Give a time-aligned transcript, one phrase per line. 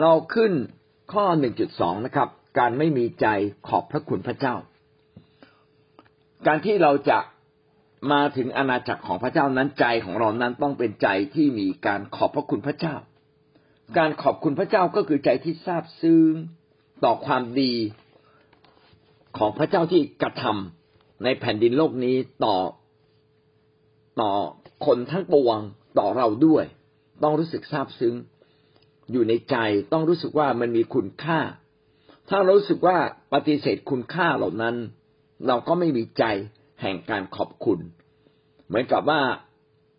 [0.00, 0.52] เราขึ้น
[1.12, 3.26] ข้อหนึ่งจุดสองนะครับ การไม่มีใจ
[3.68, 4.54] ขอบพระคุณพระเจ้า
[6.46, 7.18] การที่เราจะ
[8.12, 12.96] มาถึงอาณาจักรของพระเจ้านั้นใจของเรานั้นต้องเป็นใจที่มีการขอบพระคุณพระเจ้า
[13.98, 16.32] การขอบคุณพระเจ้าก็คือใจที่ซาบซึ้ง
[17.04, 17.74] ต่อความดี
[19.38, 22.56] ของพระเจ้าที่กระทำในแผ่นดินโลกนี้ต่อ
[24.20, 24.30] ต่อ
[24.86, 25.58] คนทั้งปวง
[25.98, 26.64] ต่อเราด้วย
[27.22, 28.14] ต้องรู้สึกซาบซึ้ง
[29.12, 29.56] อยู่ในใจ
[29.92, 31.40] ต้องรู้สึกว่ามันมีคุณค่า
[32.30, 32.96] ถ้ารู้สึกว่า
[33.32, 34.74] ปฏิเสธคุณค่าเหล่านั้น
[35.46, 36.24] เราก็ไม่มีใจ
[36.80, 37.78] แห่งการขอบคุณ
[38.66, 39.20] เหมือนกับว่า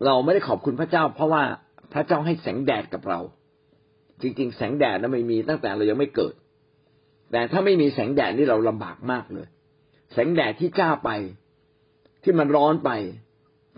[0.05, 1.43] เราไม่ได้ขอบคุณพระเจ้า เพราะว่า
[1.93, 3.19] พระเจ้าให้แสงแดดกับเรา
[4.21, 6.33] จริง ๆ แสงแดดนั้นไม่มีตั้งแต่เรายังไม่เกิด
[7.31, 9.47] แต่ถ้าไม่มีแสงแดดนี่เราลำบากมากเลย
[10.13, 11.09] แสงแดดที่จ้าไป
[12.23, 12.91] ที่มันร้อนไป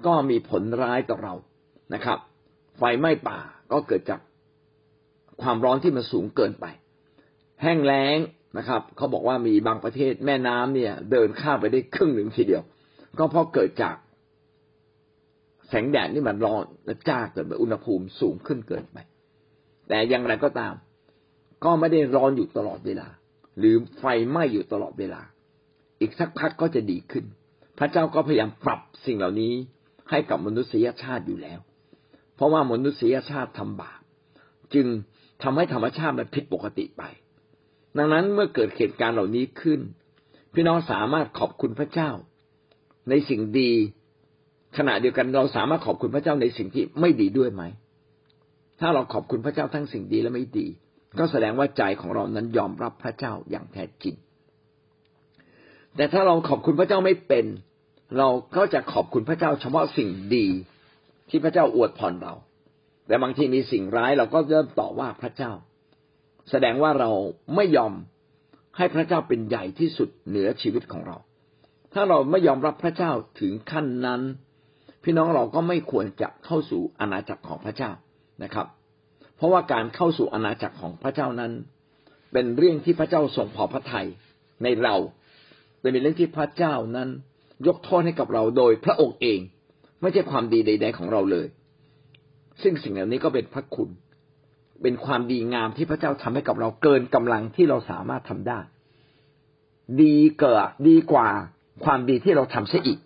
[0.05, 1.33] ก็มีผลร้ายต่อเรา
[1.93, 2.19] นะครับ
[2.77, 3.39] ไฟไหม้ป่า
[3.71, 4.19] ก็เกิดจาก
[5.41, 6.65] ความร้อนที่มันสูงเกินไป
[7.61, 8.17] แห้งแล้ง
[8.57, 12.63] นะครับเขาบอกว่ามีบางประเทศแม่น้ำเนี่ย เดินข้ามไปได้ครึ่งหนึ่งทีเดียว
[13.17, 13.95] ก็เพราะเกิดจาก
[15.67, 18.97] แสงแดดนี่มันร้อนและจ้าเกิดไปอุณหภูมิสูงขึ้นเกินไป
[19.87, 20.73] แต่อย่างไรก็ตาม
[21.63, 23.07] ก็ไม่ได้ร้อนอยู่ตลอดเวลา
[23.59, 25.21] หรือไฟไหม้อยู่ตลอดเวลา
[25.99, 27.25] อีกสักพักก็จะดีขึ้น
[27.79, 29.53] พระเจ้าก็พยายามปรับสิ่งเหล่านี้
[30.09, 31.59] ให้กับมนุษยชาติอยู่แล้ว
[32.35, 33.99] เพราะว่ามนุษยชาติทำบาป
[34.73, 34.87] จึง
[35.43, 37.03] ทำให้ธรรมชาติมันผิดปกติไป
[37.97, 39.79] ดังนั้นเมื่อเกิดเหตุการณ์เหล่านี้ขึ้น
[40.53, 42.09] พี่น้องสามารถขอบคุณพระเจ้า
[43.09, 43.71] ในสิ่งดี
[44.77, 47.63] ขณะเดียวกันเราสามารถขอบคุณพระเจ้าในสิ่งที่ไม่ดีด้วยไหม
[48.79, 50.67] ถ้าเราขอบคุณพระเจ้าทั้งสิ่งดีและไม่ดี
[51.19, 54.15] ก็แสดงว่าใจของเรานั้นยอมรับพระเจ้าอย่างแท้จริง
[55.95, 57.45] แต่ถ้าเราขอบคุณพระเจ้าไม่เป็น
[58.17, 60.47] เราก็จะขอบคุณพระเจ้าเฉพาะสิ่งดี
[61.29, 62.33] ที่พระเจ้าอวดพรเรา
[63.07, 65.51] แต่บางทีมีสิ่งร้ายเราก็เริ่มต่อว่าพระเจ้า
[66.49, 67.11] แสดงว่าเรา
[67.55, 67.93] ไม่ยอม
[68.77, 71.17] ให้พระเจ้าเป็นใหญ่ที่สุดเหนือชีวิตของเรา
[71.93, 74.21] ถ้าเราไม่ยอมรับพระเจ้าถึงขั้นนั้น
[75.03, 77.91] พี่น้องเราก็ไม่ควรจะเข้าสู่อาณาจักรของพระเจ้า
[78.43, 78.67] นะครับ
[79.35, 81.51] เพราะว่าการเข้าสู่อาณาจักรของพระเจ้านั้น
[82.33, 84.07] เป็นเรื่องที่พระเจ้าทรงพอพระทัย
[84.63, 84.95] ในเรา
[85.81, 87.09] เป็นเรื่องที่พระเจ้านั้น
[87.67, 89.39] ยกโทษให้กับเราโดยพระองค์เอง
[90.01, 91.47] ไม่ใช่ความดีใด ๆ ของเราเลย
[92.61, 93.89] ซึ่งสิ่งเหล่านี้ก็เป็นพระคุณ
[94.81, 98.59] เป็นความดีงามที่พระเจ้าทำให้กับเราเกินกำลังที่เราสามารถทำได้
[100.01, 101.29] ดีเกิดดีกว่า
[101.85, 102.99] ความดีที่เราทำเสียอีก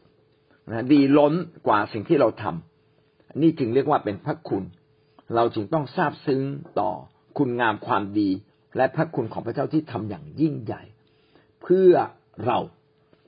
[0.69, 1.33] นะดีล้น
[1.67, 4.63] กว่าสิ่งที่เราทำนี่จึงเรียกว่าเป็นพระคุณ
[5.35, 6.41] เราจึงต้องทราบซึ้ง
[6.79, 6.91] ต่อ
[7.37, 8.29] คุณงามความดี
[8.77, 10.83] และพระคุณของพระเจ้าที่ทำอย่างยิ่งใหญ่
[11.61, 11.93] เพื่อ
[12.45, 12.59] เรา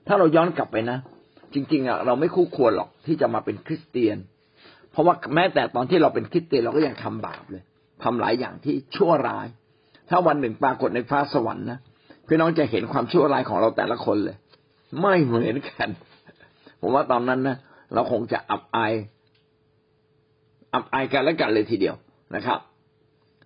[0.07, 0.97] ถ้าเราย้อนกลับไปนะ
[1.53, 4.17] จริง ๆอะเราไม่คู่ควรหรอกที่จะมาเป็นคริสเตียน
[4.93, 7.63] เพราะว่าแม้แต่ตอนที่เราเป็นคริสเตียนเราก็ยังทำบาปเลย
[8.03, 9.47] ทำหลายอย่างที่ชั่วร้าย
[10.09, 11.79] ถ้าวันหนึ่งปรากฏในฟ้าสวรรค์นะ
[12.27, 14.37] พี่น้องจะเห็นความชั่วร้ายของเราแต่ละคนเลย
[15.01, 15.89] ไม่เหมือนกัน
[16.81, 17.57] ผมว่าตอนนั้นนะ
[17.93, 18.93] เราคงจะอับอาย
[20.73, 21.95] อับอายกันและกันเลยทีเดียว
[22.35, 22.59] นะครับ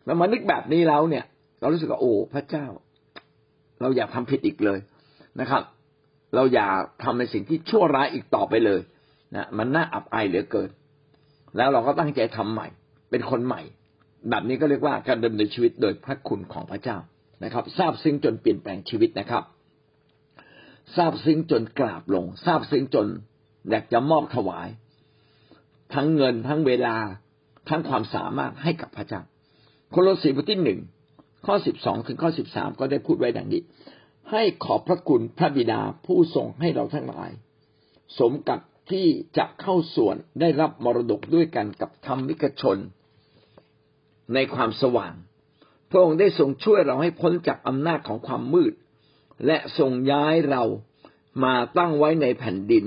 [0.05, 1.25] แล้วมานึกแบบนี้แล้วเนี่ย
[1.59, 2.65] เรารู้สึกว่าโอ้พระเจ้า
[3.81, 4.79] เราอยากทำผิดอีกเลย
[5.39, 5.63] นะครับ
[6.35, 6.67] เราอย่า
[7.03, 8.81] ทำในสิ่งที่ชั่วร้ายอีกต่อไปเลย
[9.35, 10.69] นะมันน่าอับอายเหลือเกิน
[11.57, 12.67] แล้วเราก็ตั้งใจทำใหม่
[13.09, 13.61] เป็นคนใหม่
[14.29, 16.97] แบบนี้ก็เรียกว่าการดำเนินชีวิตโดยพระคุณของพระเจ้า
[17.43, 19.43] นะครับทราบซึ้งจนเปลี่ยนแปลงชีวิตนะครับ
[20.95, 23.07] ทราบซึ้งจนกราบลงทราบซึ้งจน
[23.69, 24.67] อยากจะมอบถวาย
[25.93, 26.95] ทั้งเงินทั้งเวลา
[27.69, 29.21] ทั้งความสามารถให้กับพระเจ้า
[29.91, 30.79] โคโลสีบทที่หนึ่ง
[31.45, 33.61] ข้อสิบสองถึงข้อสิบสามก็ได้พูดไว้ดังนี้
[34.31, 37.31] ให้ขอบพระคุณพระบิดาผู้ทรงให้เราทั้งหลาย
[38.19, 38.59] สมกับ
[38.89, 42.77] ที่จะเข้าส่วนได้รับมรดกด้วยกันกับธรรมิกชน
[44.33, 45.13] ในความสว่าง
[45.89, 48.73] พระองค์ได้ทรงช่วยเราให้พ้นจากอำนาจของความมืด
[49.45, 50.63] และทรงย้ายเรา
[51.43, 52.85] มาตั้งไว้ในแผ่นดิน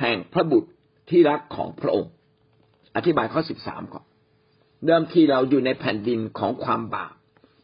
[0.00, 0.70] แห่งพระบุตร
[1.10, 2.12] ที่รักของพระองค์
[2.96, 4.04] อธิบายข้อสิบสามก่อน
[4.84, 7.14] เดิมทีเราอยู่ในแผ่นดินของความบาป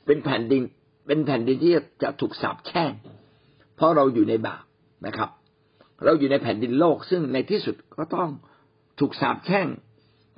[0.07, 0.63] เป็นแผ่นดิน
[1.07, 1.73] เป็นแผ่นดินที่
[2.03, 2.93] จะถูกสาปแช่ง
[3.77, 4.65] เพราะเราอยู่ในบาป
[5.07, 5.31] นะครับ
[6.05, 8.31] เราอยู่ในแผ่นดินโลกซึ่งในที่สุดก็ต้อง
[9.01, 9.67] ถูกสาปแช่ง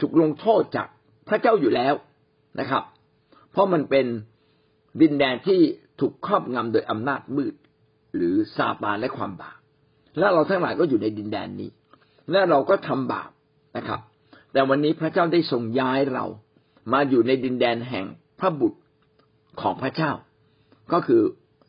[0.01, 0.89] ถูกลงโทษจาก
[1.29, 1.95] พระเจ้าอยู่แล้ว
[2.61, 2.83] นะครับ
[3.53, 4.07] เพราะมันเป็น
[5.01, 5.61] ดินแดนที่
[6.01, 7.55] ถูกครอบงำโดยอำนาจมืด
[8.15, 9.59] หรือซาตานและความบาป
[10.19, 11.71] และเราทั้งหลายก็อยู่ในดินแดนนี้
[12.31, 13.31] และเราก็ทำบาป
[13.77, 14.01] นะครับ
[14.53, 16.25] แต่วันนี้พระเจ้าได้ทรงย้ายเรา
[16.93, 18.07] มาอยู่ในดินแดนแห่ง
[18.41, 18.81] พระบุตร
[19.61, 20.13] ของพระเจ้า
[20.93, 21.23] ก็คือ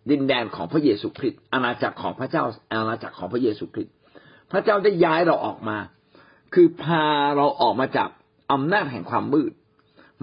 [0.10, 3.94] ดินแดนของพระเยซูคริสต์อาณาจักรของพระเจ้าอาณาจักรของพระเยซูคริสต์
[4.52, 5.78] พระเจ้าได้ย้ายเราออกมา
[6.54, 7.06] คือพา
[7.36, 8.10] เราออกมาจาก
[8.52, 9.52] อำนาจแห่งความมืด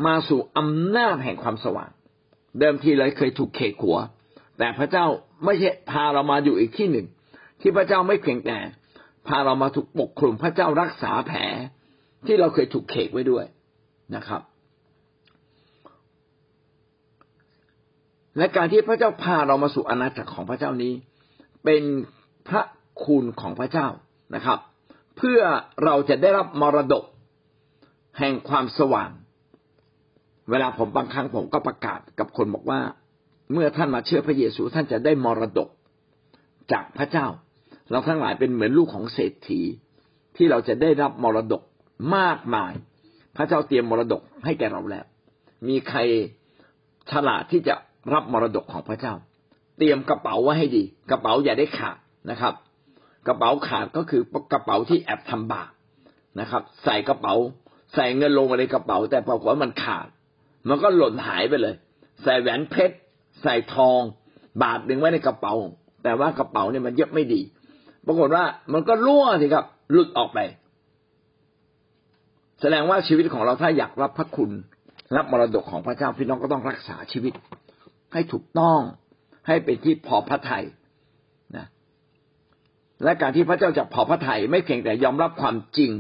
[0.07, 1.91] มาสู่อำนาจแห่งความสว่าง
[2.59, 3.99] เดิมทีเลยเคยถูกเขกหัว
[4.59, 5.07] แต่พระเจ้า
[5.45, 7.07] ไม่ใช่พาเรามาอยู่อีกที่หนึ่ง
[7.61, 8.59] ที่พระเจ้าไม่เพียงแต่
[9.29, 11.41] พาเรามาถูกปกคลุมพระเจ้ารักษาแผล
[12.27, 13.45] ที่เราเคยถูกเขกไว้ด้วย
[14.17, 14.41] นะครับ
[18.39, 20.93] และการที่พระเจ้าพาเรามาสู่อาณาจักรของพระเจ้านี้
[21.65, 21.83] เป็น
[22.49, 22.63] พระ
[23.05, 23.89] คุณของพระเจ้า
[24.35, 24.59] นะครับ
[25.17, 25.41] เพื่อ
[25.85, 27.05] เราจะได้รับมรดก
[28.19, 29.11] แห่งความสว่าง
[30.51, 32.81] เวลาผมบางครั้งผมก็ประกาศกับคนบอกว่า
[33.53, 35.69] เมื่อท่านมาเชื่อพระเยซูท่านจะได้มรดก
[36.73, 37.27] จากพระเจ้า
[37.91, 39.61] เราทั้งหลายเป็นเหมือนลูกของเศรษฐี
[40.37, 41.63] ที่เราจะได้รับมรดก
[42.17, 42.73] มากมาย
[43.37, 45.05] พระเจ้าเตรียมมรดกให้แก่เราแล้ว
[45.69, 45.99] มีใคร
[47.11, 47.75] ฉลาดที่จะ
[48.13, 49.15] รับมรดกของพระเจ้า
[49.79, 51.97] เตรียมกระเป๋าไว้ให้ดี กระเป๋าอย่าได้ขาด
[52.31, 52.55] นะครับ
[53.27, 54.23] กระเป๋าขาดก็คือ
[54.53, 55.71] กระเป๋าที่แอบทำบาป
[56.41, 57.35] นะครับ ใส่กระเป๋า
[57.95, 60.07] ใส่เงินลงไปในกระเป๋า แต่ปรากฏว่ามันขาด
[60.69, 61.75] มันก็หล่นหายไปเลย
[62.23, 62.97] ใส่แหวนเพชร
[63.43, 64.01] ใส่ทอง
[64.63, 65.55] บาทหนึ่งไว้ในกระเป๋า
[66.05, 67.41] แต่ว่ากระเป๋าเนี่ยมันเย็บไม่ดี
[68.07, 70.39] ปรากฏว่ามันก็รั่วสิครับหลุดออกไป
[72.61, 74.51] แสดงว่าชีวิตของเราถ้าอยากรับพระคุณ
[75.17, 77.33] รับมรดกของพระเจ้าพี่น้องก็ต้องรักษาชีวิต
[78.15, 78.81] ให้ถูกต้อง
[79.47, 80.65] ให้เป็นที่พอพระทัย
[81.57, 81.67] นะ
[83.05, 85.91] และการที่พระเจ้าจะพอพระทัยไม่เพียงแต่ยอมรับความจริง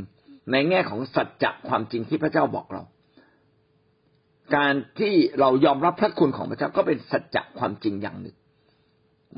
[0.52, 2.82] ในแง่ของสัจจะความจริงที่พระเจ้าบอกเรา
[4.56, 8.36] การที่เรายอมรับพระคุณของพระเจ้าก็เป็นสัจจะความจริงอย่างหนึ่ง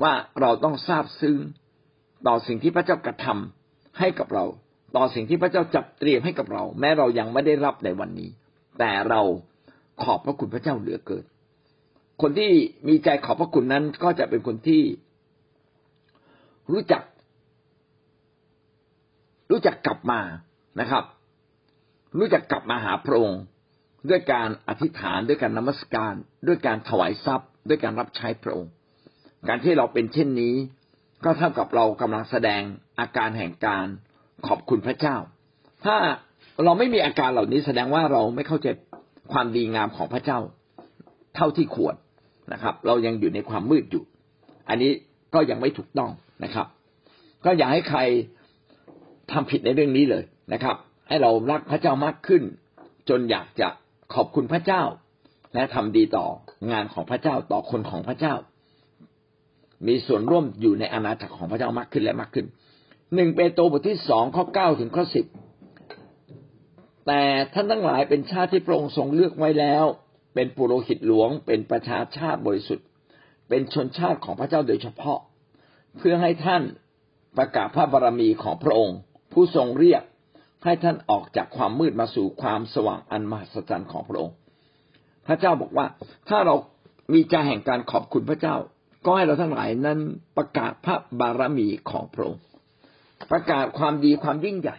[0.02, 1.36] ว่าเราต้องทราบซึ้ง
[2.26, 4.44] ต่อสิ่งที่พระเจ้ากระทำให้กับเรา
[4.96, 8.30] ต่อสิ่งที่พระเจ้าจัดเตรียมให้กับเรา แม้เรายังไม่ได้รับในวันนี้
[8.78, 9.20] แต่เรา
[10.02, 11.24] ขอบพระคุณพระเจ้าเหลือเกิน
[12.22, 12.50] คนที่
[12.88, 14.82] มีใจขอบพระคุณนั้น ก็จะเป็นคนที่
[16.72, 17.02] รู้จัก
[19.50, 20.20] รู้จักกลับมา
[20.80, 21.04] นะครับ
[22.18, 23.42] รู้จักกลับมาหาพระองค์
[24.08, 26.14] ด้วยการอธิษฐานด้วยการนมัสการ
[26.46, 28.72] ด้วยการถวายทรัพย์ ด้วยการรับใช้พระองค์
[29.48, 30.54] การที่เราเป็นเช่นนี้
[31.24, 32.62] ก็เท่ากับเรากำลังแสดง
[33.00, 33.86] อาการแห่งการ
[34.46, 35.16] ขอบคุณพระเจ้า
[35.84, 35.96] ถ้า
[36.64, 38.66] เราไม่มีอาการเหล่านี้แสดงว่าเราไม่เข้าใจ
[39.32, 40.38] ความดีงามของพระเจ้า
[41.36, 41.94] เท่าที่ควร
[42.52, 44.04] นะครับ เรายังอยู่ในความมืดอยู่
[44.68, 44.92] อันนี้
[45.34, 46.10] ก็ยังไม่ถูกต้อง
[46.44, 46.66] นะครับ
[47.44, 48.00] ก็อย่าให้ใคร
[49.32, 50.76] ทำผิดในเรื่องนี้เลยนะครับ
[51.08, 52.42] ให้เรารักพระเจ้ามากขึ้น
[53.08, 53.68] จนอยากจะ
[54.14, 54.82] ขอบคุณพระเจ้า
[55.54, 56.26] และทำดีต่อ
[56.70, 58.34] งานของพระเจ้าต่อคนของพระเจ้า
[59.86, 62.46] มีส่วนร่วมอยู่ในอาณาจักรของพระเจ้ามากขึ้นและมากขึ้น
[63.14, 65.26] หนึ่งเปโตรบทที่สองข้อเก้าถึงข้อสิบ
[67.06, 67.22] แต่
[67.54, 69.84] ท่านทั้งหลายเป็นชาติที่พระองค์ทรงเลือกไว้แล้ว
[70.36, 72.86] เป็นปุโรหิตหลวง เป็นประชาชาติบริสุทธิ์
[73.48, 75.18] เป็นชนชาติของพระเจ้าโดยเฉพาะ
[75.96, 76.62] เพื่อให้ท่าน
[77.38, 78.98] ประกาศพระบารมีของพระองค์
[79.32, 80.02] ผู้ทรงเรียก
[80.64, 84.34] ให้ท่านออกจากความมืดมาสู่ความสว่างอันมหัศจรรย์ของพระองค์
[85.26, 85.86] พระเจ้าบอกว่า
[86.28, 86.54] ถ้าเรา
[87.12, 88.56] มีใจแห่งการขอบคุณพระเจ้า
[89.04, 89.98] ก็ให้เราทั้งหลายนั้น
[90.36, 92.42] ประกาศพระบารมีของพระองค์
[93.30, 94.76] ประกาศความดีความยิ่งใหญ่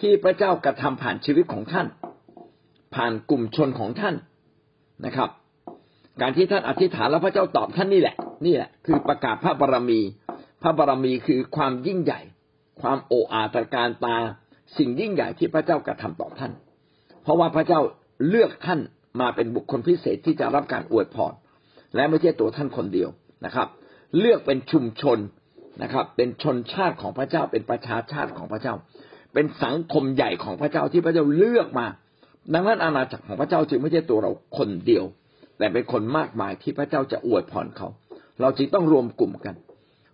[0.00, 1.86] ที่พระเจ้ากระทำผ่านชีวิตของท่าน
[2.94, 4.14] ผ่านกลุ่มชนของท่าน
[5.06, 5.28] นะครับ
[6.20, 8.16] การที่ท่านอธิษฐานแล้วพระเจ้าตอบท่านนี่แหละ
[8.46, 10.00] นี่แหละ คือประกาศพระบารมี
[10.62, 12.20] พระบารมีคือความยิ่งใหญ่
[12.82, 14.16] ความโอ้อาตรการตา
[14.78, 16.52] สิ่งยิ่งใหญ่ที่พระเจ้ากระทำต่อท่าน
[17.22, 17.80] เพราะว่าพระเจ้า
[18.28, 18.80] เลือกท่าน
[19.20, 21.32] มาเป็นบุคคลพิเศษที่จะรับการอวยพร
[21.94, 23.08] และไม่ใช่ตัวท่านคนเดียว
[23.44, 23.68] นะครับ
[24.18, 25.18] เลือกเป็นชุมชน
[25.82, 28.74] นะครับ เป็นชนชาติของพระเจ้าเป็นประชาชาติของพระเจ้า
[29.34, 31.86] เป็นสังคมใหญ่ของพระเจ้าที่พระเจ้าเลือกมา
[32.52, 35.04] ดังนั้นอาณาจักรของพระเจ้าจึงไม่ใช่ตัวเราคนเดียว
[35.58, 37.88] แต่เป็นคนมากมายที่พระเจ้าจะอวยพรเขา
[38.40, 39.54] เราจึงต้องรวมกลุ่มกัน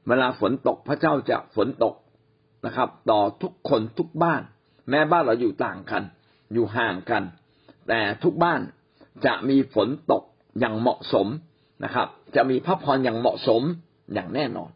[0.09, 1.95] เวลาฝนตกพระเจ้าจะฝนตก
[2.67, 4.43] นะครับ ต่อทุกคนทุกบ้าน
[4.91, 6.03] แม้บ้านเราอยู่ต่างกัน
[6.53, 7.23] อยู่ห่างกัน
[7.89, 8.61] แต่ทุกบ้าน
[9.27, 10.23] จะมีฝนตก
[10.61, 11.27] อย่างเหมาะสม
[11.85, 13.63] นะครับ จะมีพระพรอย่างเหมาะสม
[14.15, 14.71] อย่างแน่นอน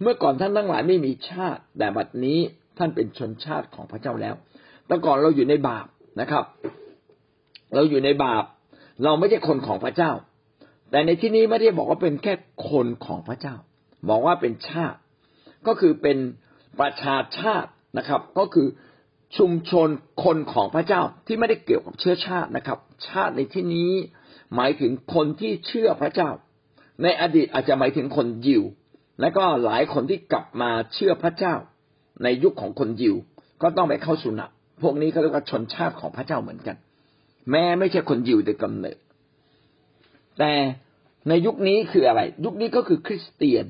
[0.00, 2.38] เมื่อก่อนท่านทั้งหลายไม่มีชาติ แต่บัดนี้
[2.78, 4.34] ท่านเป็นชนชาติของพระเจ้าแล้ว
[4.86, 5.86] แต่ก่อนเราอยู่ในบาป
[6.20, 6.44] นะครับ
[7.74, 8.44] เราอยู่ในบาป
[9.04, 10.12] เราไม่ใช่คนของพระเจ้า
[10.90, 12.34] แต่ในที่นี้ไม่ได้บอกว่าเป็นแค่
[12.70, 13.54] คนของพระเจ้า
[14.08, 14.98] บอกว่าเป็นชาติ
[15.66, 16.18] ก็คือเป็น
[16.80, 18.66] ประชาชาตินะครับ ก็คือ
[19.36, 19.88] ชุมชน
[20.24, 23.90] คนของพระเจ้าที่ไม่ได้เกี่ยวกับเชื้อชาตินะครับ ชาติในที่นี้
[24.54, 26.30] หมายถึงคนที่เชื่อพระเจ้า
[27.02, 28.62] ในอดีตอาจจะหมายถึงคนยิว
[29.20, 31.54] และก็หลายคนที่กลับมาเชื่อพระเจ้า
[32.22, 33.16] ในยุคของคนยิว
[33.62, 34.50] ก็ต้องไปเข้าสุนัต
[34.82, 36.76] พวกนี้เขาเรียกว่าชนชาติของพระเจ้าเหมือนกัน
[37.50, 38.96] แม้ไม่ใช่คนยิวโดยกำเนิด
[40.38, 40.52] แต่
[41.28, 43.64] ในยุคนี้คืออะไร ยุคนี้ก็คือคริสเตียน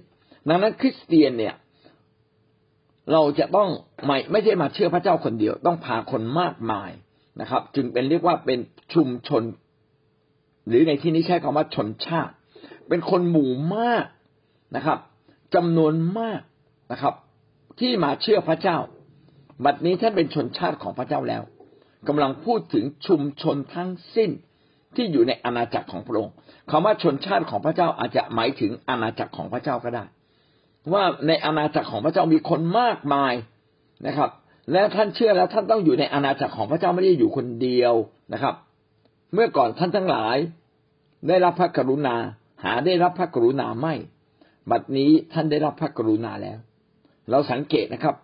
[0.48, 1.54] ดังนั้นคริสเตียนเนี่ย
[3.12, 3.68] เราจะต้อง
[4.06, 6.90] ไม่ไม่ใช่มาเชื่อพระเจ้าคนเดียว ต้องพาคนมากมาย
[7.40, 8.58] นะครับ จึงเป็นเรียกว่าเป็น
[8.94, 9.42] ชุมชน
[10.68, 12.34] หรือในที่นี้ใช้คำว่าชนชาติ
[12.88, 14.04] เป็นคนหมู่มาก
[14.76, 14.98] นะครับ
[15.54, 16.40] จำนวนมาก
[16.92, 17.14] นะครับ
[17.80, 18.78] ที่มาเชื่อพระเจ้า
[19.64, 21.42] บัดนี้ท่านเป็นชนชาติของพระเจ้าแล้ว
[22.08, 24.30] กำลังพูดถึงชุมชนทั้งสิ้น
[24.96, 26.34] ที่อยู่ในอาณาจักรของพระองค์
[26.70, 30.04] คำว่าชนชาติของพระเจ้าอาจจะหมายถึงอาณาจักรของพระเจ้าก็ได้
[30.92, 33.32] ว่าในอาณาจักรของพระเจ้ามีคนมากมาย
[34.06, 34.30] นะครับ
[34.72, 37.94] และท่านเชื่อแล้วท่านต้องอยู่ในอาณาจักรของพระเจ้าไม่ได้อยู่คนเดียว
[38.32, 38.54] นะครับ
[39.34, 40.36] เมื่อก่อนท่านทั้งหลาย
[41.28, 42.16] ได้รับพระกรุณา
[42.64, 43.94] หาได้รับพระกรุณาไม่
[44.70, 46.58] บัดนี้ท่านได้รับพระกรุณาแล้ว
[47.30, 48.14] เราสังเกตนะครับ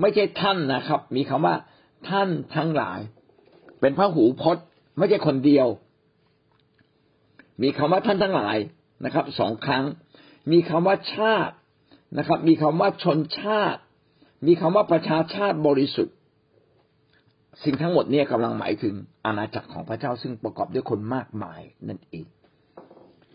[0.00, 1.54] ไม่ใช่ท่านนะครับ มีคำว่า
[2.08, 3.00] ท่านทั้งหลาย
[3.80, 4.64] เป็นพระหูพจน์
[4.98, 5.66] ไม่ใช่คนเดียว
[7.62, 8.56] มีคำว่าท่านทั้งหลาย
[9.04, 9.84] นะครับสองครั้ง
[10.52, 11.54] มีคำว่าชาติ
[12.18, 13.80] นะครับ มีคำว่าชนชาติ
[14.46, 16.16] มีคำว่าประชาชาติบริสุทธิ์
[17.64, 18.94] สิ่งทั้งหมดเนี่ยกำลังหมายถึง
[19.24, 22.26] อาณาจักรของพระเจ้าซึ่งประกอบด้วยคนมากมายนั่นเอง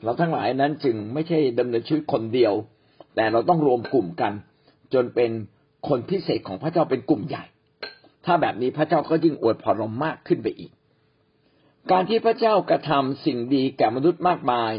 [0.04, 2.54] เราทั้งหลายนั้นจึงไม่ใช่ดำเนินชีวิตคนเดียว
[3.16, 4.34] แต่เราต้องรวมกลุ่มกัน
[4.94, 5.32] จนเป็น
[5.88, 7.44] คนพิเศษของพระเจ้าเป็นกลุ่มใหญ่
[8.26, 10.72] ถ้าแบบนี้พระเจ้าก็ยิ่งอวยพรเรามากขึ้นไปอีก
[11.92, 14.74] การที่พระเจ้ากระทำสิ่งดีแก่มนุษย์มากมาย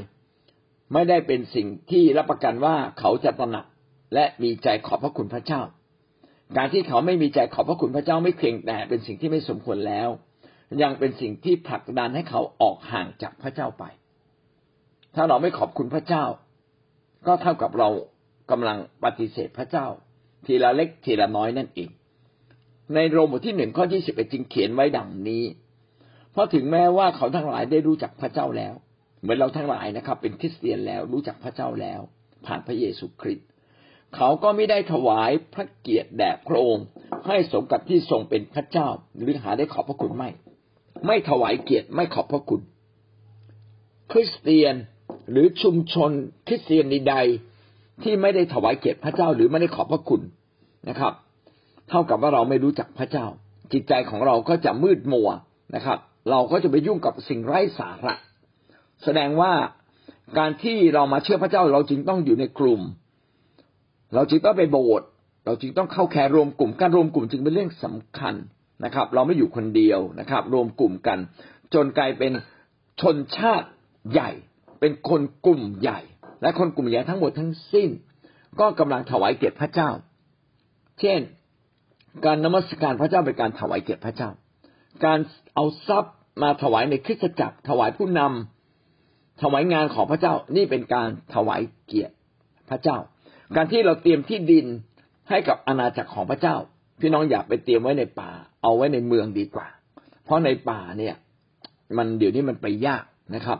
[0.92, 3.66] ไม่ได้เป็นสิ่งที่รับประกันว่าเขาจะตระหนัก
[4.14, 5.60] และมีใจขอบพระคุณพระเจ้า
[6.56, 10.08] การที่เขาไม่มีใจขอบพระคุณพระเจ้าไม่เพียงแต่เป็นสิ่งที่ไม่สมควรแล้ว
[10.82, 13.84] ยังเป็นสิ่งที่ผลักดันให้เขาออกห่างจากพระเจ้าไป
[15.14, 16.24] ถ้าเราไม่ขอบคุณพระเจ้า
[17.26, 17.88] ก็เท่ากับเรา
[18.50, 19.86] กำลังปฏิเสธพระเจ้า
[20.46, 21.90] ทีละเล็กทีละน้อยนั่นเอง
[22.94, 25.44] ในโรมบทที่หนึ่งข้อที่สิบเอ็ดจึงเขียนไว้ดังนี้
[26.32, 28.74] เพราะถึงแม้ว่าเขาทั้งหลายได้รู้จักพระเจ้าแล้ว
[29.20, 32.00] เหมือนเราทั้งหลายนะครับ เป็นคริสเตียนแล้วรู้จักพระเจ้าแล้ว
[32.46, 33.48] ผ่านพระเยซูคริสต์
[34.16, 36.86] เขาก็ไม่ได้ถวายพระเกียรติแด่พระองค์
[37.26, 40.30] ให้สมกับที่ทรงเป็นพระเจ้าหรือหาได้ขอบพระคุณไม่
[41.06, 42.60] ไม่ถวายเกียรติไม่ขอบพระคุณ
[44.12, 44.74] คริสเตียน
[45.30, 46.10] หรือชุมชน
[46.46, 47.16] คริสเตียนใด
[48.02, 50.22] ที่ไม่ได้ถวายเกียรติพระเจ้าหรือไม่ได้ขอบพระคุณ
[50.88, 51.12] นะครับ
[51.88, 53.26] เท่ากับว่าเราไม่รู้จักพระเจ้า
[53.72, 55.28] จิตใจของเราก็จะมืดมัว
[55.74, 55.98] นะครับ
[56.30, 58.14] เราก็จะไปยุ่งกับสิ่งไร้สาระ
[59.04, 59.52] แสดงว่า
[60.38, 62.80] การที่เรามาเชื่อพระเจ้าเราจึงต้องอยู่ในกลุ่ม
[64.14, 65.08] เราจึงต้องไปโบสถ์
[65.44, 68.34] เราจึงต้องเข้าแคร์รวมกลุ่มการรวมกลุ่มจึงเป็นเรื่องสำคัญ
[68.84, 71.18] นะครับ เราไม่อยู่คนเดียวนะครับ รวมกลุ่มกัน
[71.74, 72.32] จนกลายเป็น
[73.00, 73.68] ชนชาติ
[74.12, 74.30] ใหญ่
[74.80, 76.00] เป็นคนกลุ่มใหญ่
[76.42, 77.88] และคนกลุ่มใหญ่ทั้งหมดทั้งสิ้น
[78.60, 79.90] ก็กำลังถวายเกียรติพระเจ้า
[81.00, 81.20] เช่น
[82.24, 84.30] การนมัสการพระเจ้าเป็นการถวายเกียรติพระเจ้า
[85.04, 85.18] การ
[85.54, 92.14] เอาทรัพย์มาถวายในคริสตจักร ถวายผู้นำถวายงานของพระเจ้านี่เป็นการถวายเกียรติ
[92.70, 92.98] พระเจ้า
[93.56, 94.66] การที่เราเตรียมที่ดิน
[95.28, 96.56] ให้กับอาณาจักรของพระเจ้า
[97.00, 98.30] พี่น้องอย่าไปเตรียมไว้ในป่า
[98.62, 99.68] เอาไว้ในเมืองดีกว่า
[100.24, 101.14] เพราะในป่าเนี่ย
[101.96, 103.04] มันเดี๋ยวนี้มันไปยาก
[103.34, 103.58] นะครับ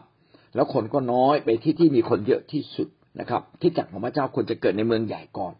[0.59, 2.89] แล้วคนก็น้อยไปที่ที่มีคนเยอะที่สุด
[3.21, 5.55] นะครับ ที่จักรของพระเจ้าควรจะเกิดในเมืองใหญ่ก่อน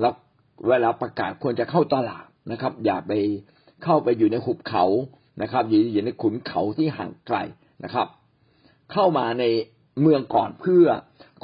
[0.00, 0.12] แล้ว
[0.68, 3.12] เวลาประกาศควรจะเข้าตลาดนะครับ อย่าไป
[3.84, 4.84] เข้าไปอยู่ในหุบเขา
[5.42, 7.36] นะครับ อยู่ในขุนเขาที่ห่างไกล
[7.84, 8.06] นะครับ
[8.92, 9.44] เข้ามาใน
[10.02, 10.84] เมืองก่อนเพื่อ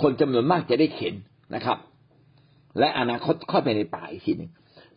[0.03, 1.15] คนจำนวนมากจะได้เห็น
[1.55, 1.79] นะครับ
[2.79, 4.51] และอนาคตค่อยไปในป่าอีกทีหนึ่ง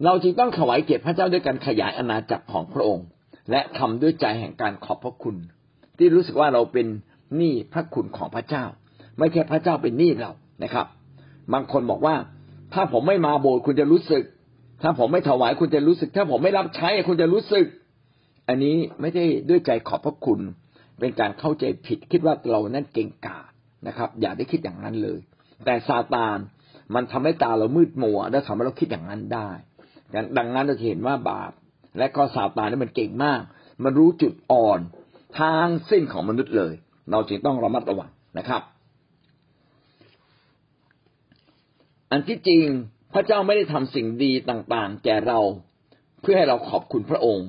[0.06, 3.08] เราจึงต้องถวายเกียรติพระเจ้าด้วยการขยายอาณาจักรของพระองค์
[3.52, 5.36] และทำด้วยใจแห่งการขอบพระคุณ
[5.98, 6.88] ที่รู้สึกว่าเราเป็น
[7.38, 8.66] หนี้พระคุณของพระเจ้า
[9.20, 10.32] ไม่ใช่พระเจ้าเป็นหนี้เรา
[10.64, 10.88] นะครับ
[11.54, 12.16] บางคนบอกว่า
[12.74, 14.24] ถ้าผมไม่มาโบสถ์คุณจะรู้สึก
[14.84, 17.66] ถ้าผมไม่ถวายคุณจะรู้สึก ถ้าผมไม่รับใช้คุณจะรู้สึก
[18.48, 20.40] อันนี้ไม่ได้ด้วยใจขอบพระคุณ
[21.00, 23.52] เป็นการเข้าใจผิดคิดว่าเรานั้นเก่งกาจ
[23.88, 25.20] นะครับ อย่าได้คิดอย่างนั้นเลย
[25.66, 26.38] แต่ซาตาน
[26.96, 29.50] มันทำให้ตาเรามืดมัว และทำให้เราคิดอย่างนั้นได้
[30.38, 31.52] ดังนั้นเราจะเห็นว่าบาป
[31.98, 33.42] และก็ซาตานนี่มันเก่งมาก
[33.84, 34.80] มันรู้จุดอ่อน
[35.40, 36.74] ทางสิ้นของมนุษย์เลย
[37.12, 38.62] เราจึงต้องระมัดระวังนะครับ
[42.12, 42.62] อันที่จริง
[43.14, 45.40] พระเจ้าไม่ได้ทำสิ่งดีต่างๆ แก่เรา
[46.22, 47.48] เพื่อให้เราขอบคุณพระองค์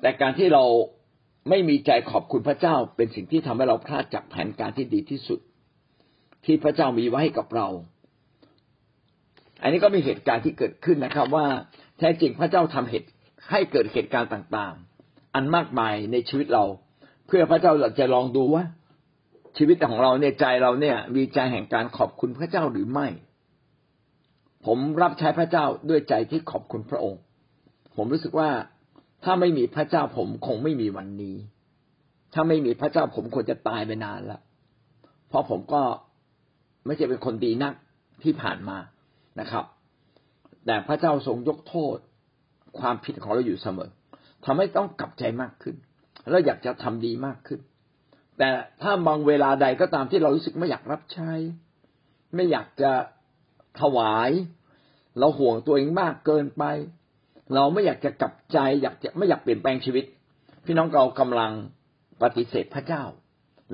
[0.00, 0.64] แต่การที่เรา
[1.48, 5.40] ไม่มีใจขอบคุณพระเจ้าเป็นสิ่งที่ทำให้เราพลาดจากแผนการที่ดีที่สุด
[6.44, 7.68] ที่พระเจ้ามีไว้ให้กับเรา
[9.62, 11.46] อันนี้ก็มีเหตุการณ์ที่เกิดขึ้นนะครับ ว่า
[11.98, 13.08] แท้จริงพระเจ้าทำเหตุ
[13.50, 16.64] ให้เกิดเหตุการณ์ต่างๆ อันมากมายในชีวิตเรา
[17.26, 18.62] เพื่อพระเจ้าจะลองดูว่า
[19.56, 23.06] ชีวิตของเราเนี่ยใจเราเนี่ย มีใจแห่งการขอบคุณพระเจ้าหรือไม่
[24.66, 27.20] ผมรับใช้พระเจ้าด้วยใจที่ขอบคุณพระองค์
[27.96, 28.50] ผมรู้สึกว่า
[29.24, 31.36] ถ้าไม่มีพระเจ้าผมคงไม่มีวันนี้
[32.34, 34.40] ถ้าไม่มีพระเจ้าผมควรจะตายไปนานละ
[35.28, 35.82] เพราะผมก็
[36.86, 37.74] ไม่ใช่เป็นคนดีนัก
[38.22, 38.78] ที่ผ่านมา
[39.40, 39.64] นะครับ
[40.66, 41.96] แต่พระเจ้าทรงยกโทษ
[42.78, 43.90] ความผิดของเราอยู่เสมอ
[44.44, 45.76] ทำให้ต้องกลับใจมากขึ้น
[46.30, 47.60] แล้วอยากจะทำดีมากขึ้น
[48.38, 48.48] แต่
[48.82, 51.30] ถ้าบางเวลาใดก็ตามที่เรารู้สึกไม่อยากรับใช้
[52.34, 52.92] ไม่อยากจะ
[53.80, 54.30] ถวาย
[55.18, 56.64] เราห่วงตัวเองมากเกินไป
[57.54, 60.04] เราไม่อยากจะกลับใจ อยากจะไม่อยากเปลี่ยนแปลงชีวิต
[60.64, 61.52] พี่น้องเรากำลัง
[62.22, 63.02] ปฏิเสธพระเจ้า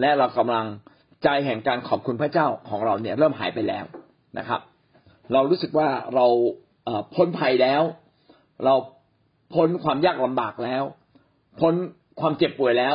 [0.00, 0.66] และเรากำลัง
[1.24, 3.84] ใจแห่งการขอบคุณพระเจ้าของเราเนี่ยเริ่มหายไปแล้ว
[4.38, 4.60] นะครับ
[5.32, 6.26] เรารู้สึกว่าเรา
[7.14, 7.82] พ้นภัยแล้ว
[8.64, 8.74] เรา
[9.54, 10.82] พ้นความยากลำบากแล้ว
[11.60, 11.74] พ้น
[12.20, 12.94] ความเจ็บป่วยแล้ว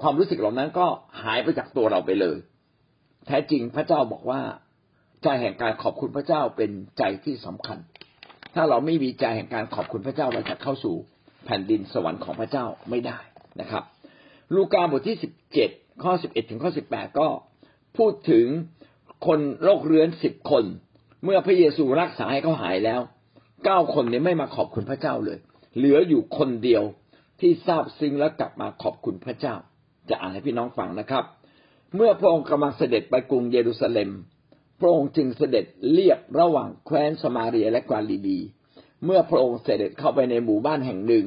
[0.00, 0.86] ความรู้สึกเหล่านั้นก็
[1.22, 2.38] หายไปจากตัวเราไปเลย
[3.26, 4.40] แท้จริงพระเจ้าบอกว่า
[5.22, 7.78] ใจแห่งการขอบคุณพระเจ้าเป็นใจที่สำคัญ
[8.54, 10.94] ถ้าเราไม่มีใจแห่งการขอบคุณพระเจ้าเราจะเข้าสู่
[11.44, 13.18] แผ่นดินสวรรค์ของพระเจ้าไม่ได้
[13.60, 13.84] นะครับ
[14.54, 15.70] ลูกาบทที่สิบเจ็ด
[16.02, 17.28] ข้อสิบเอ็ดถึงข้อสิบแปดก็
[17.96, 18.46] พูดถึง
[19.26, 20.64] คนโรคเรื้อนสิบคน
[21.24, 23.00] เมื่อพระเยซูรักษาให้เขาหายแล้ว
[23.64, 25.38] เก้าคนนี้ไม่มาขอบคุณพระเจ้าเลย
[25.76, 26.82] เหลืออยู่คนเดียว
[27.40, 29.54] ที่ทราบซึ้งและกลับมาขอบคุณพระเจ้า
[30.10, 31.24] จะอ่านให้พี่น้องฟังนะครับ
[31.94, 34.10] เมื่อพระองค์กำลังเสด็จไปกรุงเยรูซาเล็ม
[34.80, 38.38] พระองค์จึงเสด็จเลียบระหว่างแคว้นสมาเรียและกาลิลี
[39.04, 41.24] เมื่อพระองค์เสด็จเข้าไปในหมู่บ้านแห่งหนึ่ง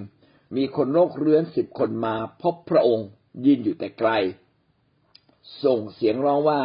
[0.56, 3.08] มีคนโรคเรื้อนสิบคนมาพบพระองค์
[3.46, 4.10] ยืนอยู่แต่ไกล
[5.64, 6.62] ส่งเสียงร้องว่า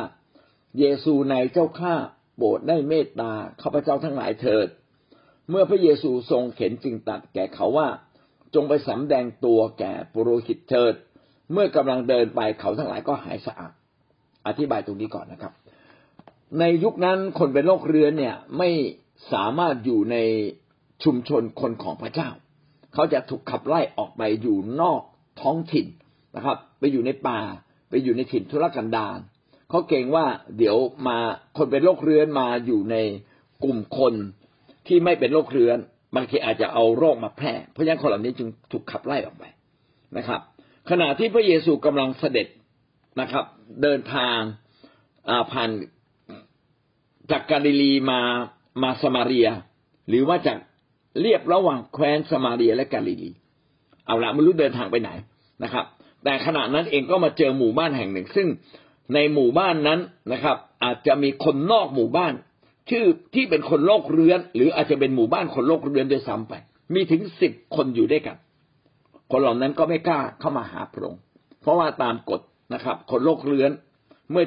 [0.79, 1.95] เยซูในเจ้าข้า
[2.37, 3.33] โปรดได้เมตตา
[3.63, 4.69] ข้าพเจ้าทั้งหลายเถิด
[5.51, 7.89] เมื่อพระเยซูทรงเข็นจึงตัดแก่เขาว่า
[8.55, 10.95] จงไปสำแดงตัวแก่ปุโรหิตเถิด
[11.53, 13.73] เมื่อกำลังเดินไปเขาทั้งหลายก็หายสะอาด
[14.47, 15.53] อธิบายตรงนี้ก่อนนะครับ
[16.59, 18.71] ในยุคนั้นคนเป็นโรคเรื้อนเนี่ยไม่
[19.33, 20.17] สามารถอยู่ใน
[21.05, 22.29] ชุมชนคนของพระเจ้า
[22.95, 25.03] เขาจะถูกขับไล่ออกไปอยู่นอก
[25.41, 25.87] ท้องถิ่น
[26.37, 27.41] นะครับ ไปอยู่ในป่า
[27.91, 29.19] ไปอยู่ในถิ่นทุรกันดาร
[29.71, 30.27] เขาเกรงว่า
[30.59, 30.77] เดี๋ยว
[31.09, 31.19] มา
[31.57, 32.97] คนเป็นโรคเรื้อนมาอยู่ใน
[33.65, 34.15] กลุ่มคน
[34.87, 35.79] ที่ไม่เป็นโรคเรื้อน
[36.17, 39.45] บางทีอาจจะเอาโรคมาแพร่ เพราะฉะนั้นคนเหล่านี้จึงถูกขับไล่ออกไป
[40.17, 40.41] นะครับ
[40.91, 42.49] ขณะที่พระเยซูกำลังเสด็จ
[43.21, 43.45] นะครับ
[43.83, 44.39] เดินทาง
[45.53, 45.71] ผ่าน
[47.31, 48.21] จากกาลิลีมา
[48.83, 49.49] มาสมาเรีย
[50.09, 50.59] หรือว่าจาก
[51.21, 53.31] เรียบระหว่างแคว้นสมาเรียและกาลิลี
[54.07, 55.11] เอาละไม่รู้เดินทางไปไหน
[55.63, 55.85] นะครับ
[56.25, 58.49] แต่ขณะนั้นเองก็มาเจอหมู่บ้านแห่งหนึ่ง ซึ่ง
[59.15, 60.01] ในหมู่บ้านนั้น
[60.33, 62.33] นะครับ อาจจะมีคนนอกหมู่บ้าน
[62.91, 66.55] ชื่อที่เป็นคนโรคเรื้อน หรืออาจจะเป็นหมู่บ้านคนโรคเรื้อนด้วยซ้ำไป
[66.95, 68.37] มีถึงสิบคนอยู่ด้วยกัน
[69.31, 71.21] คนเหล่านั้นก็ไม่กล้าเข้ามาหาพระองค์
[71.61, 72.41] เพราะว่าตามกฎ
[72.75, 73.71] นะครับ คนโรคเรื้อน
[74.31, 74.45] เมื่อ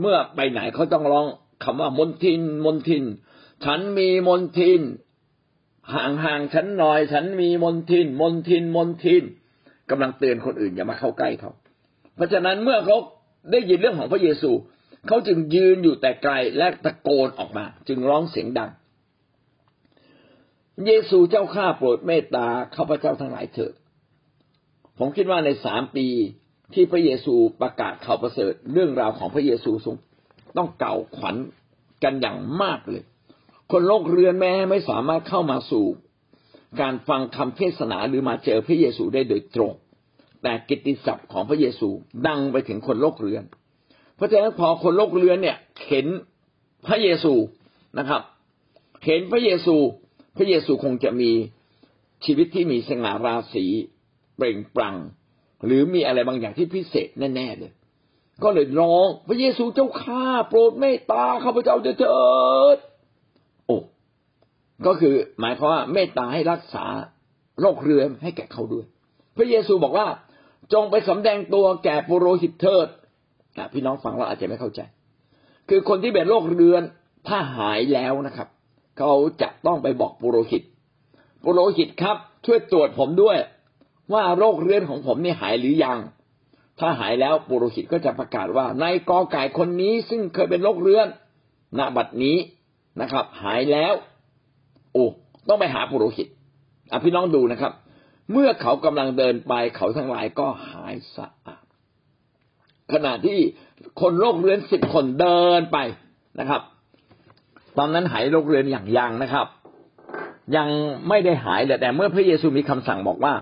[0.00, 1.26] เมื่อไปไหนเขาต้องร้อง
[1.64, 3.04] คำว่ามนทินมนทิน
[3.64, 4.80] ฉันมีมนทิน
[5.94, 9.22] ห่างห่างฉันหน่อย ฉันมีมนทิน มนทินมนทิน
[9.90, 11.52] กำลังเตือนคนอื่นอย่ามาเข้าใกล้เขา
[12.16, 12.96] เพราะฉะนั้นเมื่อเขา
[13.50, 14.50] ได้ยินเรื่องของพระเยซู
[15.06, 18.70] เขาจึงยืนอยู่แต่ไกลและตะโกนออกมา จึงร้องเสียงดัง
[20.86, 23.72] เยซูเจ้าข้าโปรดเมตตาข้าพเจ้าทั้งหลายเถิด
[24.98, 26.06] ผมคิดว่าในสามปี
[26.74, 29.96] ที่พระเยซูประกาศข่าวประเสริฐเรื่องราวของพระเยซูทรง
[30.56, 31.36] ต้องเก่าขวัญ
[32.04, 33.02] กันอย่างมากเลย
[33.72, 35.86] คนโลกเรือนแม้ไม่สามารถเข้ามาสู่
[36.80, 39.72] การฟังคำเทศนาหรือมาเจอพระเยซูได้โดยตรง
[40.42, 41.88] แต่กิตติศัพท์ของพระเยซู
[42.26, 43.44] ดังไปถึงคนโลกเรือน
[44.16, 45.56] เพราะฉะนั้นพอคนโลกเรือนเนี่ย
[45.88, 46.06] เห็น
[46.86, 47.32] พระเยซู
[47.98, 48.22] นะครับ
[49.06, 49.76] เห็นพระเยซู
[50.36, 51.30] พระเยซูคงจะมี
[52.24, 53.66] ชีวิตที่มีสง่าราศี
[54.36, 54.96] เปล่งปลั่ง
[55.66, 57.72] หรือมีอะไรบางอย่างที่พิเศษแน่ๆเลย
[58.42, 61.92] ก็เลยร้อง พระเยซูเจ้าข้าโปรดเมตตาข้าพเจ้าเถิ
[62.74, 62.78] ด
[63.66, 63.76] โอ้
[64.86, 66.84] ก็คือหมายความว่าเมตตาให้รักษา
[67.60, 68.84] โรคเรื้อนให้แก่เขาด้วย
[69.36, 70.06] พระเยซูบอกว่า
[70.72, 72.88] จงไปสำแดงตัวแก่ปุโรหิตเถิด
[73.72, 74.80] พี่น้องฟังเราอาจจะไม่เข้าใจ
[75.68, 76.82] คือคนที่เป็นโรคเรื้อน
[77.28, 78.48] ถ้าหายแล้วนะครับ
[78.98, 80.62] เขาจะต้องไปบอกปุโรหิต
[81.44, 82.16] ปุโรหิตครับ
[82.46, 83.36] ช่วยตรวจผมด้วย
[84.12, 85.98] ว่าโรคเรื้อนของผมนี่หายหรือยัง
[86.80, 91.06] ถ้าหายแล้วปุโรหิตก็จะประกาศว่าในกอไก่คนนี้ซึ่งเคยเป็นโรคเรื้อน
[91.78, 92.36] ณบัดนี้
[93.00, 93.94] นะครับ หายแล้ว
[94.92, 95.06] โอ้
[95.48, 96.28] ต้องไปหาปุโรหิต
[96.90, 97.72] อพี่น้องดูนะครับ
[98.32, 101.64] เมื่อเขากำลังเดินไปเขาทั้งหลายก็หายสะอาด
[102.92, 103.38] ขณะที่
[104.00, 105.78] คนโรคเรื้อนสิบคนเดินไป
[106.40, 106.60] นะครับ
[107.78, 109.46] ตอนนั้นหายโรคเรื้อนอย่างยังนะครับ
[110.56, 110.68] ยัง
[111.08, 113.34] ไม่ได้หายแต่เมื่อพระเยซูมีคำสั่งบอกว่า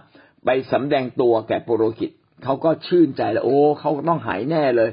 [0.44, 2.11] ไปสำแดงตัวแก่ปุโรหิต
[2.44, 4.90] เขาก็ชื่นใจแล้วโอ้เขาต้องหายแน่เลย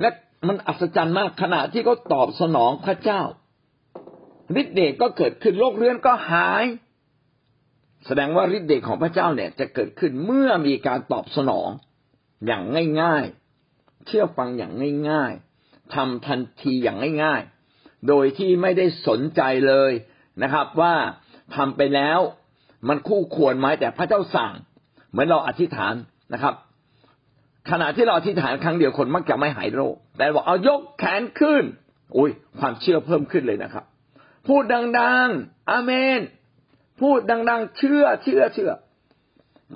[0.00, 0.08] และ
[0.48, 3.22] มันอัศจรรย์มากขณะที่เขาตอบสนองพระเจ้า
[4.60, 6.64] ฤทธิ์เดชก็เกิดขึ้นโรคเรื้อนก็หาย
[8.06, 11.68] แสดงว่าฤทธิ์เดชของพระเจ้าเนี่ย จะเกิดขึ้นเมื่อมีการตอบสนอง
[12.46, 12.62] อย่าง
[13.02, 14.72] ง่ายๆ เชื่อฟังอย่าง
[15.10, 19.92] ง่ายๆทำทันทีอย่างง่ายๆ โดยที่ไม่ได้สนใจเลย
[20.42, 20.94] นะครับ ว่า
[21.56, 22.20] ทำไปแล้ว
[22.88, 24.52] มันคู่ควรไหมแต่พระเจ้าสั่ง
[25.10, 25.94] เหมือนเราอธิษฐาน
[26.32, 26.54] นะครับ
[27.70, 31.62] ขณะที่เราอธิษฐานครั้งเดียวคนมักจะไม่หายโรค แต่บอกเอายกแขนขึ้น
[32.16, 33.84] อุ้ยความเชื่อเพิ่มขึ้นเลยนะครับ
[34.48, 34.62] พูด
[34.98, 36.20] ดังๆอาเมน
[37.00, 38.72] พูดดัง ๆ เชื่อเชื่อเชื่อ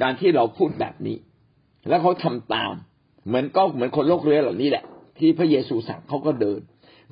[0.03, 1.17] การที่เราพูดแบบนี้
[1.89, 2.75] แล้วเขาทำตาม
[3.27, 4.85] เหมือนก็เหมือนคนโรคเรื้อเหล่านี้แหละ
[5.19, 6.61] ที่พระเยซูสั่งเขาก็เดิน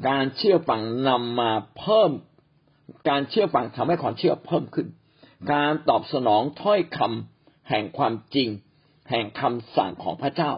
[0.08, 2.10] การเชื่อฟังนำมาเพิ่ม
[3.08, 4.86] การเชื่อฟังทำให้ความเชื่อเพิ่มขึ้น
[5.52, 7.39] การตอบสนองถ้อยคำ
[7.70, 8.48] แห่งความจริง
[9.10, 10.52] แห่งคำสั่งของพระเจ้า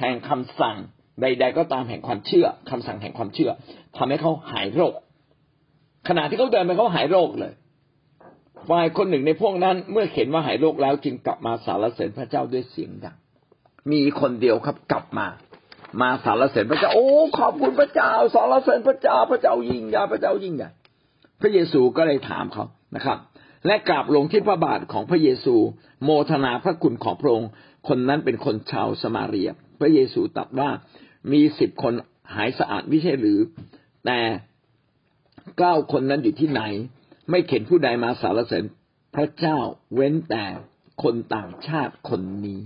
[0.00, 0.76] แห่งคำสั่ง
[1.20, 3.50] ใด ๆ ก็ตามแห่งความเชื่อคำสั่งแห่งความเชื่อ
[3.96, 4.94] ทำให้เขาหายโรค
[6.08, 7.52] ขณะที่เขาเดินไปเขาหายโรคเลย
[8.68, 13.16] ฝ่ายคนหนึ่งในพวกนั้น เมื่อเห็นว่าหายโรคแล้วจึงกลับมาสารเสริญพระเจ้าด้วยเสียงดัง
[13.92, 15.26] มีคนเดียวครับกลับมา
[16.00, 20.68] มาสารเสริญพระเจ้าโอ้ขอบคุณพระเจ้าสารเสริญพระเจ้าพระเจ้ายิ่งใหญ่พระเจ้ายิ่งใหญ่
[21.40, 22.64] พระเยซูก็เลยถามเขา
[22.96, 23.18] นะครับ
[23.68, 25.56] และกราบลงที่พระบาทของพระเยซู
[26.04, 27.50] โมทนาพระคุณของพระองค์
[27.88, 29.50] คนนั้นเป็นคนชาวสมาเรีย
[29.80, 30.70] พระเยซูตรัสว่า
[31.32, 31.94] มีสิบคน
[32.34, 33.38] หายสะอาดไม่ใช่หรือ
[34.06, 34.18] แต่
[35.58, 36.62] เก้าคนนั้นอยู่ที่ไหน
[37.30, 38.64] ไม่เข็นผู้ใดมาสารเสริญ
[39.14, 39.58] พระเจ้า
[39.94, 40.44] เว้นแต่
[41.02, 42.60] คนต่างชาติคนนี้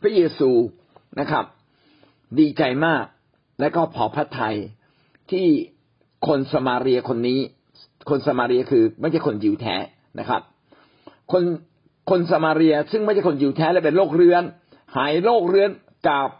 [0.00, 0.50] พระเยซู
[1.20, 1.44] นะครับ
[2.38, 3.04] ดีใจมาก
[3.60, 4.56] และก็พอพระทัย
[5.30, 5.46] ที่
[6.26, 7.40] คนสมาเรียคนนี้
[8.10, 9.76] คนสมาเรียคือไม่ใช่คนยิวแท้
[10.18, 10.42] นะครับ
[11.32, 11.42] คน
[12.10, 14.42] คนสมาเรียซึ่งไม่ใช่คนยิวแท้และเป็นโรคเรื้อน
[14.96, 15.70] หายโรคเรื้อน
[16.06, 16.30] กลับ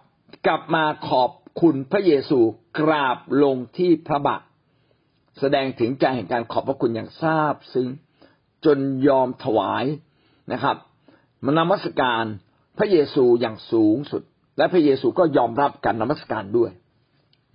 [0.47, 2.39] กลับมาขอบคุณพระเยซู
[2.81, 4.43] กราบลงที่พระบาท
[5.41, 7.89] แสดงถึงใจแห่งการขอบพระคุณอย่างซาบซึ้ง
[8.65, 9.85] จนยอมถวาย
[10.53, 10.77] นะครับ
[11.47, 12.25] มานมัสการ
[12.79, 14.23] พระเยซูอย่างสูงสุด
[14.59, 16.71] และพระเยซูก็ยอมรับการนมัสการด้วย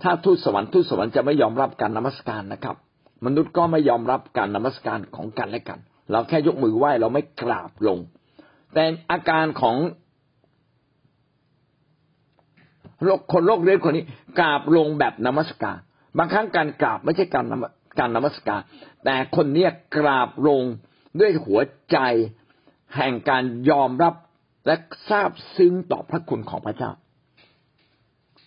[0.04, 2.78] ถ้าทูตสวรรค์ทูตสวรรค์จะไม่ยอมรับการนมัสการนะครับ
[3.26, 5.80] มนุษย์ก็ไม่ยอมรับการนมัสการของกันและกัน
[6.12, 8.00] เราแค่ยกมือไหว้เราไม่กราบลง
[8.74, 9.78] แต่อาการของ
[13.04, 14.06] โรคคนโรคเรื้อนคนนี้
[14.40, 15.78] กราบลงแบบนมัสการ
[16.18, 17.46] บางครั้งการกราบไม่ใช่การ
[18.00, 18.62] การนมัสการ
[19.06, 20.64] แต่คนเนี้ยกราบลง
[21.20, 21.60] ด้วยหัว
[21.92, 21.98] ใจ
[22.96, 24.14] แห่งการยอมรับ
[24.66, 24.76] และ
[25.10, 26.92] ทราบซึ้งต่อพระคุณของพระเจ้า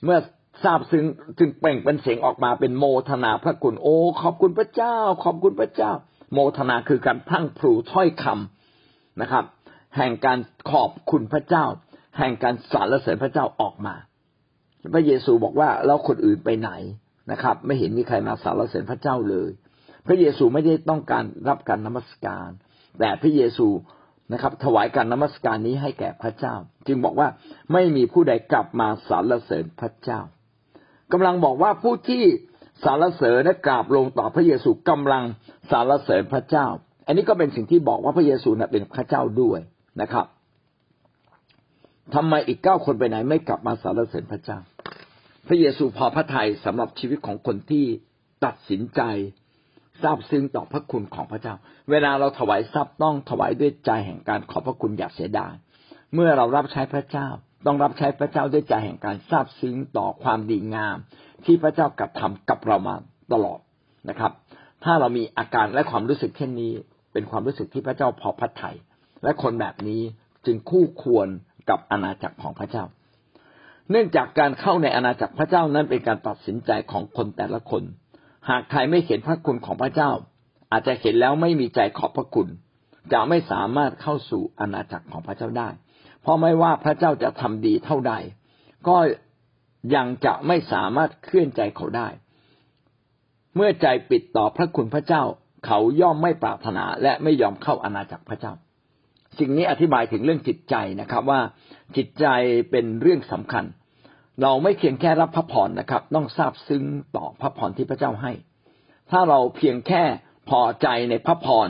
[0.04, 0.18] เมื่อ
[0.64, 1.04] ทราบซึ้ง
[1.38, 5.92] จึงเปล่งเป็นเสียงออกมาเป็นโมทนาพระคุณ โอ้ ขอบคุณพระเจ้า ขอบคุณพระเจ้า
[6.32, 9.44] โมทนาคือการพังพลูถ้อยคำนะครับ
[9.96, 10.38] แห่งการ
[10.70, 11.64] ขอบคุณพระเจ้า
[12.18, 13.94] แห่งการสรรเสริญพระเจ้าออกมา
[14.94, 16.70] พระเยซูบอกว่าแล้วคนอื่นไปไหน
[17.32, 19.50] นะครับ ไม่เห็นมีใครมาสรรเสริญพระเจ้าเลย
[20.06, 22.48] พระเยซูไม่ได้ต้องการรับการนมัสการ
[22.98, 23.68] แต่พระเยซู
[24.32, 26.54] นะครับ ถวายการนมัสการนี้ให้แก่พระเจ้า
[26.86, 27.28] จึงบอกว่า
[27.72, 30.20] ไม่มีผู้ใดกลับมาสรรเสริญพระเจ้า
[31.12, 32.24] กำลังบอกว่าผู้ที่
[32.84, 35.24] สรรเสริญและกราบลงต่อพระเยซูกำลัง
[35.70, 36.66] สรรเสริญพระเจ้า
[37.06, 39.60] อันนี้ก็เป็นสิ่งที่บอกว่าพระเยซูเป็นพระเจ้าด้วย
[40.00, 40.26] นะครับ
[42.14, 44.58] ทำไมอีกเก้าคนไปไหนไม่กลับมาสรรเสริญพระเจ้า
[45.48, 47.84] พระเยซูพอพระทัยสำหรับชีวิตของคนที่
[48.44, 49.00] ตัดสินใจ
[50.02, 51.54] ทราบซึ้งต่อพระคุณของพระเจ้า
[51.90, 55.52] เวลาเราถวายทรัพย์ต้องถวายด้วยใจแห่งการขอบพระคุณอย่าเสียดาย
[56.14, 57.28] เมื่อเรารับใช้พระเจ้า
[57.66, 60.98] ต้องรับใช้พระเจ้าด้วยใจแห่งการทราบซึ้งต่อความดีงาม
[61.46, 62.94] ที่พระเจ้ากระทากับเรามา
[63.32, 63.60] ตลอด
[64.08, 64.32] นะครับ
[64.84, 66.72] ถ้าเรามีอาการและความรู้สึกเช่นนี้
[67.12, 68.76] เป็นความรู้สึกที่พระเจ้าพอพระทัย
[69.22, 70.02] และคนแบบนี้
[70.46, 71.28] จึงคู่ควร
[71.70, 72.84] กับอาณาจักรของพระเจ้า
[73.90, 77.82] เนื่องจากการเข้าในอาณาจักรพระเจ้านั้นเป็นการตัดสินใจของคนแต่ละคน
[78.48, 80.10] หากใครไม่เห็นพระคุณของพระเจ้า
[80.72, 82.48] อาจจะเห็นแล้วไม่มีใจขอบพระคุณ
[83.12, 85.68] จะไม่สามารถเข้าสู่อาณาจักรของพระเจ้าได้
[86.22, 88.14] เพราะไม่ว่าพระเจ้าจะทำดีเท่าใด
[88.88, 88.96] ก็
[89.94, 92.08] ยังจะไม่สามารถเคลื่อนใจเขาได้
[93.54, 95.22] เมื่อใจปิดต่อพระคุณพระเจ้า
[95.66, 98.52] เขาย่อมไม่ปรารถนาและไม่ยอมเข้าอาณาจักรพระเจ้า
[99.38, 101.40] สิ่งนี้อธิบายถึงเรื่องจิตใจนะครับ ว่า
[101.96, 102.26] จิตใจ
[102.70, 103.64] เป็นเรื่องสำคัญ
[104.42, 106.84] เราไม่เพียงแค่รับพระพรนะครับ ต้องทราบซึ้ง
[107.16, 108.32] ต่อพระพรที่พระเจ้าให้
[109.10, 110.02] ถ้าเราเพียงแค่
[110.48, 111.68] พอใจในพระพร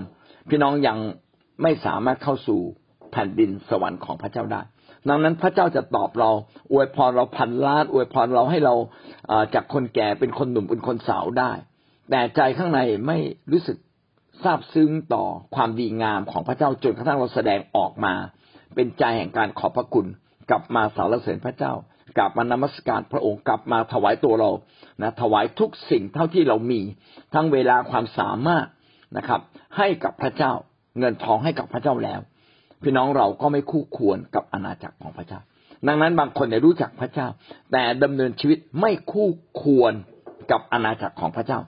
[0.49, 0.99] พี่น้องยัง
[1.63, 2.61] ไม่สามารถเข้าสู่
[3.13, 4.63] แผ่นดินสวรรค์ของพระเจ้าได้
[5.09, 6.31] ดังนั้นพระเจ้าจะตอบเรา
[6.73, 8.75] อวยพรเราพันล้าน อวยพรเราให้เรา
[9.55, 11.53] จากคนแก่เป็นคนหนุ่มเป็นคนสาวได้
[12.11, 13.19] แต่ใจข้างในไม่
[13.53, 13.77] รู้สึก
[14.45, 18.15] ทราบซึ้งต่อความดีงามของพระเจ้าจนกระทั่งเราแสดงออกมา
[18.75, 20.07] เป็นใจแห่งการขอบพระคุณ
[20.51, 21.73] กลับมาสารเสริญพระเจ้า
[22.19, 24.51] กลับมานมัสการพระองค์กลับมาถวายตัวเรา
[25.03, 26.81] นะถวายทุกสิ่งเท่าที่เรามี
[27.35, 28.67] ทั้งเวลาความสามารถ
[29.17, 29.41] นะครับ
[29.77, 30.53] ให้กับพระเจ้า
[30.99, 32.21] เงินทองให้กับพระเจ้าแล้ว
[32.83, 35.41] พี่น้องเราก็ไม่คู่ควรกับอาณาจักรของพระเจ้า
[35.89, 37.29] ดังนั้นบางคนเนี่ยรู้จักพระเจ้า
[37.73, 39.29] แต่ดำเนินชีวิตไม่คู่
[39.63, 39.93] ควร
[40.51, 41.59] กับอาณาจักรของพระเจ้า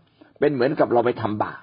[0.41, 1.63] เป็นเหมือนกับเราไปทำบาป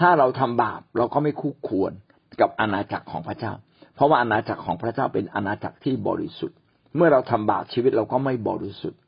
[0.00, 1.92] ถ้าเราทำบาปเราก็ไม่คู่ควร
[2.40, 3.52] กับอาณาจักรของพระเจ้า
[3.94, 6.56] เพราะว่าอาณาจักรของพระเจ้าเป็นอาณาจักรที่บริสุทธิ์
[6.96, 9.00] เมื่อเราทำบาปชีวิตเราก็ไม่บริสุทธิ์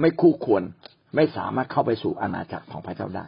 [0.00, 0.62] ไม่คู่ควร
[1.14, 3.24] ไม่สามารถเข้าไปสู่อาณาจักรของพระเจ้าได้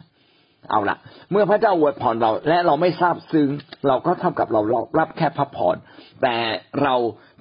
[0.69, 0.97] เอาละ
[1.31, 3.49] เมื่อพระเจ้าอวยพรเราและเราไม่ทราบซึ้ง
[3.87, 4.61] เราก็เท่ากับเรา
[4.99, 5.75] รับแค่พระพร
[6.21, 6.35] แต่
[6.81, 6.95] เรา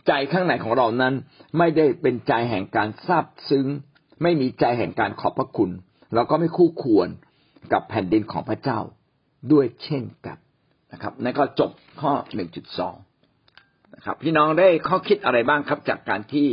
[0.06, 1.14] ใจข้างในของเรานั้น
[1.58, 3.66] ไม่ได้เป็นใจแห่งการทราบซึ้ง
[4.22, 5.70] ไม่มีใจแห่งการขอบพระคุณ
[6.14, 7.08] เราก็ไม่คู่ควร
[7.72, 8.78] กับแผ่นดินของพระเจ้า
[9.52, 10.38] ด้วยเช่นกัน
[10.92, 12.96] นะครับนั่นก็จบข้อหนึ่งจุดสอง
[13.94, 16.48] นะครับพี่น้องได้ข้อคิดอะไรบ้างครับ จากการที่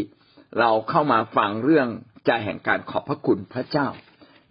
[0.60, 1.88] เราเข้ามาฟังเรื่อง
[2.26, 3.88] ใจแห่งการขอบพระคุณพระเจ้า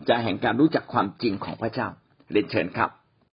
[0.07, 1.89] ใจแห่งการรู้จักความจริงของพระเจ้า
[2.31, 3.00] เรียนเชิญครับ